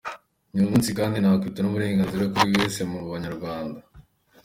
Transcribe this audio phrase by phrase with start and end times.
[0.53, 3.79] Ni umunsi kandi nakwita uw’uburenganzira kuri buri wese mu banyarwanda.